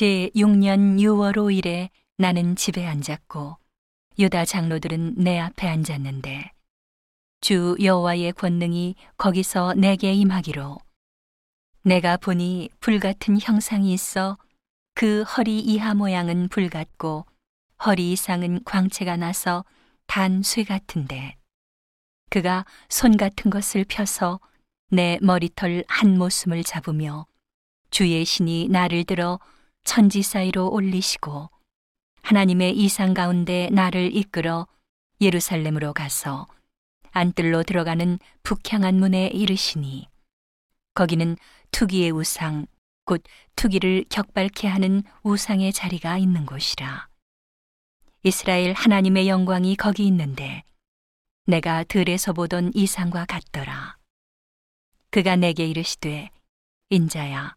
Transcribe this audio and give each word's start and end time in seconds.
제 0.00 0.30
6년 0.34 0.98
6월 0.98 1.34
5일에 1.36 1.90
나는 2.16 2.56
집에 2.56 2.86
앉았고 2.86 3.58
유다 4.18 4.46
장로들은 4.46 5.16
내 5.18 5.38
앞에 5.38 5.68
앉았는데 5.68 6.52
주 7.42 7.76
여호와의 7.78 8.32
권능이 8.32 8.94
거기서 9.18 9.74
내게 9.74 10.14
임하기로 10.14 10.78
내가 11.82 12.16
보니 12.16 12.70
불같은 12.80 13.38
형상이 13.42 13.92
있어 13.92 14.38
그 14.94 15.20
허리 15.24 15.60
이하 15.60 15.92
모양은 15.92 16.48
불같고 16.48 17.26
허리 17.84 18.12
이상은 18.12 18.64
광채가 18.64 19.18
나서 19.18 19.66
단 20.06 20.42
쇠 20.42 20.64
같은데 20.64 21.36
그가 22.30 22.64
손 22.88 23.18
같은 23.18 23.50
것을 23.50 23.84
펴서 23.86 24.40
내 24.88 25.18
머리털 25.20 25.84
한 25.88 26.16
모숨을 26.16 26.64
잡으며 26.64 27.26
주의 27.90 28.24
신이 28.24 28.68
나를 28.70 29.04
들어 29.04 29.38
천지 29.84 30.22
사이로 30.22 30.70
올리시고 30.70 31.50
하나님의 32.22 32.76
이상 32.76 33.14
가운데 33.14 33.68
나를 33.70 34.14
이끌어 34.14 34.66
예루살렘으로 35.20 35.92
가서 35.92 36.46
안뜰로 37.12 37.62
들어가는 37.64 38.18
북향한 38.42 38.96
문에 38.96 39.26
이르시니 39.28 40.08
거기는 40.94 41.36
투기의 41.72 42.10
우상 42.10 42.66
곧 43.04 43.22
투기를 43.56 44.04
격발케 44.08 44.68
하는 44.68 45.02
우상의 45.22 45.72
자리가 45.72 46.18
있는 46.18 46.46
곳이라. 46.46 47.08
이스라엘 48.22 48.72
하나님의 48.72 49.28
영광이 49.28 49.76
거기 49.76 50.06
있는데 50.06 50.62
내가 51.46 51.82
들에서 51.84 52.32
보던 52.32 52.72
이상과 52.74 53.24
같더라. 53.24 53.96
그가 55.10 55.36
내게 55.36 55.66
이르시되 55.66 56.30
인자야 56.90 57.56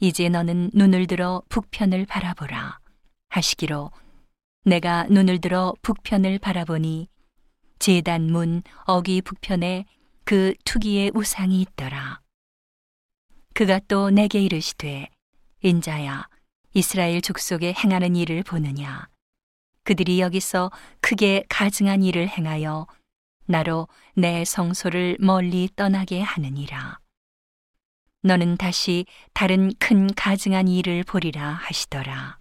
이제 0.00 0.28
너는 0.28 0.70
눈을 0.74 1.06
들어 1.06 1.42
북편을 1.48 2.06
바라보라 2.06 2.78
하시기로 3.30 3.90
내가 4.64 5.04
눈을 5.04 5.40
들어 5.40 5.74
북편을 5.82 6.38
바라보니 6.38 7.08
제단 7.78 8.30
문 8.30 8.62
어기 8.84 9.22
북편에 9.22 9.86
그 10.24 10.54
투기의 10.64 11.12
우상이 11.14 11.60
있더라. 11.62 12.20
그가 13.54 13.80
또 13.88 14.10
내게 14.10 14.40
이르시되 14.40 15.08
인자야 15.62 16.28
이스라엘 16.74 17.20
족속에 17.20 17.72
행하는 17.72 18.14
일을 18.14 18.42
보느냐 18.44 19.08
그들이 19.82 20.20
여기서 20.20 20.70
크게 21.00 21.44
가증한 21.48 22.02
일을 22.02 22.28
행하여 22.28 22.86
나로 23.46 23.88
내 24.14 24.44
성소를 24.44 25.16
멀리 25.18 25.70
떠나게 25.74 26.20
하느니라. 26.20 26.98
너는 28.22 28.56
다시 28.56 29.06
다른 29.32 29.72
큰 29.78 30.12
가증한 30.12 30.66
일을 30.66 31.04
보리라 31.04 31.52
하시더라. 31.52 32.38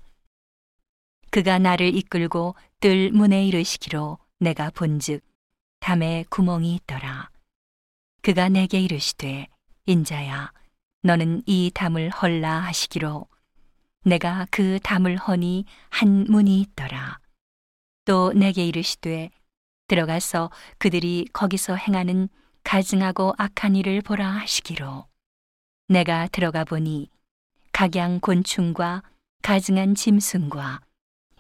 그가 1.29 1.59
나를 1.59 1.95
이끌고 1.95 2.55
뜰 2.79 3.11
문에 3.11 3.45
이르시기로 3.45 4.17
내가 4.39 4.71
본즉 4.71 5.23
담에 5.79 6.25
구멍이 6.29 6.73
있더라. 6.75 7.29
그가 8.23 8.49
내게 8.49 8.79
이르시되 8.79 9.47
인자야 9.85 10.51
너는 11.03 11.43
이 11.45 11.71
담을 11.73 12.09
헐라 12.09 12.59
하시기로 12.61 13.27
내가 14.03 14.47
그 14.49 14.79
담을 14.81 15.17
허니 15.17 15.65
한 15.89 16.25
문이 16.27 16.59
있더라. 16.61 17.19
또 18.05 18.33
내게 18.33 18.65
이르시되 18.65 19.29
들어가서 19.87 20.49
그들이 20.79 21.27
거기서 21.33 21.75
행하는 21.75 22.29
가증하고 22.63 23.33
악한 23.37 23.75
일을 23.75 24.01
보라 24.01 24.27
하시기로 24.27 25.05
내가 25.89 26.27
들어가 26.27 26.65
보니 26.65 27.09
각양 27.71 28.19
곤충과 28.19 29.03
가증한 29.41 29.95
짐승과 29.95 30.81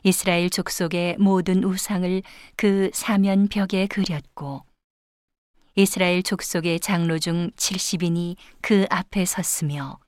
이스라엘 0.03 0.49
족속의 0.49 1.17
모든 1.17 1.65
우상을 1.65 2.21
그 2.55 2.89
사면 2.93 3.49
벽에 3.49 3.87
그렸고 3.87 4.63
이스라엘 5.75 6.23
족속의 6.23 6.79
장로 6.79 7.19
중 7.19 7.51
70인이 7.51 8.37
그 8.61 8.85
앞에 8.89 9.25
섰으며 9.25 9.99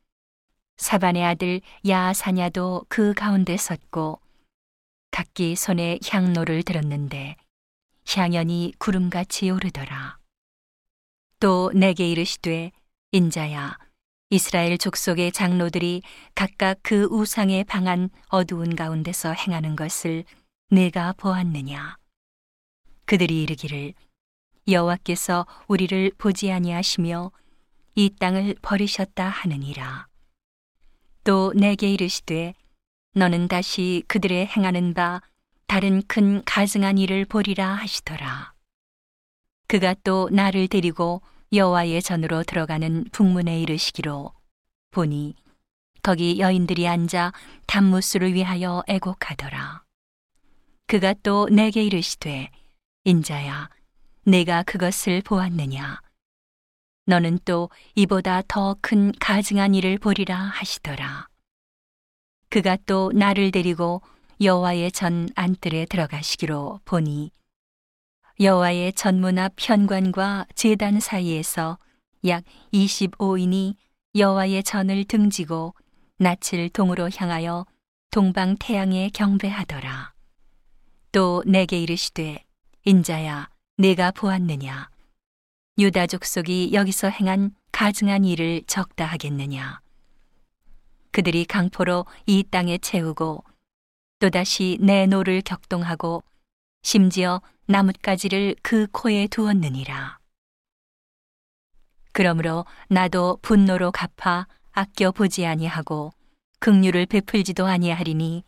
사반의 0.78 1.26
아들 1.26 1.60
야사냐도 1.86 2.86
그 2.88 3.14
가운데 3.14 3.58
섰고 3.58 4.22
각기 5.12 5.58
손에 5.58 6.00
향로를 6.10 6.64
들었는데 6.64 7.36
향연이 8.08 8.74
구름같이 8.78 9.50
오르더라. 9.50 10.18
또 11.42 11.72
내게 11.76 12.10
이르시되 12.10 12.72
인자야 13.12 13.89
이스라엘 14.32 14.78
족속의 14.78 15.32
장로들이 15.32 16.04
각각 16.36 16.78
그 16.84 17.06
우상에 17.06 17.64
방한 17.64 18.12
어두운 18.28 18.76
가운데서 18.76 19.34
행하는 19.34 19.76
것을 19.76 20.24
내가 20.70 21.14
보았느냐? 21.14 21.98
그들이 23.06 23.42
이르기를 23.42 23.94
여호와께서 24.68 25.48
우리를 25.68 26.12
보지 26.20 26.52
아니하시며 26.52 27.32
이 27.96 28.12
땅을 28.20 28.56
버리셨다 28.62 29.28
하느니라. 29.28 30.08
또 31.24 31.52
내게 31.56 31.92
이르시되 31.92 32.54
너는 33.16 33.48
다시 33.48 34.04
그들의 34.08 34.46
행하는 34.46 34.94
바 34.94 35.24
다른 35.66 36.04
큰 36.08 36.44
가증한 36.46 37.00
일을 37.00 37.26
보리라 37.26 37.74
하시더라. 37.74 38.54
그가 39.68 39.96
또 40.04 40.30
나를 40.32 40.68
데리고 40.68 41.24
여호와의 41.52 42.02
전으로 42.02 42.44
들어가는 42.44 43.06
북문에 43.12 43.60
이르시기로 43.62 44.32
보니 44.92 45.36
거기 46.04 46.40
여인들이 46.40 46.88
앉아 46.88 47.34
단무스를 47.66 48.34
위하여 48.34 48.84
애곡하더라. 48.88 49.84
그가 50.88 51.14
또 51.24 51.48
내게 51.50 51.84
이르시되 51.84 52.52
인자야 53.04 53.70
내가 54.26 54.64
그것을 54.64 55.22
보았느냐 55.22 56.02
너는 57.06 57.40
또 57.46 57.70
이보다 57.96 58.44
더 58.48 58.76
큰 58.81 59.12
가증한 59.20 59.74
일을 59.74 59.98
보리라 59.98 60.38
하시더라. 60.38 61.28
그가 62.50 62.78
또 62.86 63.12
나를 63.14 63.52
데리고 63.52 64.02
여호와의 64.42 64.92
전 64.92 65.30
안뜰에 65.36 65.86
들어가시기로 65.86 66.81
보니 66.86 67.31
여호와의 68.42 68.94
전문 68.94 69.38
앞 69.38 69.56
현관과 69.58 70.46
제단 70.56 71.02
사이에서 71.02 71.78
약 72.26 72.46
25인이 72.72 73.76
여호와의 74.16 74.64
전을 74.64 75.04
등지고 75.04 75.74
낯을 76.20 76.70
동으로 76.72 77.10
향하여 77.14 77.66
동방 78.12 78.56
태양에 78.58 79.10
경배하더라. 79.10 80.14
또 81.12 81.44
내게 81.46 81.80
이르시되 81.82 82.46
인자야 82.86 83.50
네가 83.78 84.12
보았느냐 84.12 84.90
유다 85.78 86.08
족속이 86.08 86.72
여기서 86.72 87.10
행한 87.10 87.54
가증한 87.72 88.24
일을 88.24 88.64
적다 88.68 89.06
하겠느냐 89.06 89.82
그들이 91.12 91.46
강포로 91.46 92.06
이 92.26 92.44
땅에 92.50 92.78
채우고 92.78 93.44
또다시 94.20 94.78
내 94.80 95.08
노를 95.08 95.42
격동하고 95.42 96.24
심지어 96.84 97.42
나뭇가지를 97.69 98.56
그 98.63 98.88
코에 98.91 99.28
두었느니라. 99.28 100.18
그러므로 102.12 102.66
나도 102.88 103.38
분노로 103.44 103.91
갚아 103.91 104.47
아껴 104.72 105.12
보지 105.12 105.46
아니하고 105.46 106.12
극류를 106.59 107.06
베풀지도 107.06 107.68
아니하리니 107.68 108.44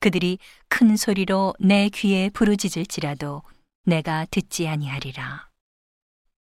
그들이 0.00 0.38
큰 0.68 0.98
소리로 0.98 1.54
내 1.60 1.88
귀에 1.88 2.28
부르짖을지라도 2.28 3.42
내가 3.86 4.26
듣지 4.30 4.68
아니하리라. 4.68 5.51